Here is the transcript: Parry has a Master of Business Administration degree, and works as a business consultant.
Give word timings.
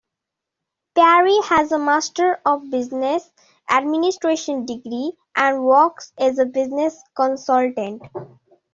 Parry 0.95 1.37
has 1.43 1.71
a 1.71 1.77
Master 1.77 2.41
of 2.43 2.71
Business 2.71 3.31
Administration 3.69 4.65
degree, 4.65 5.13
and 5.35 5.63
works 5.63 6.11
as 6.17 6.39
a 6.39 6.45
business 6.47 6.99
consultant. 7.15 8.01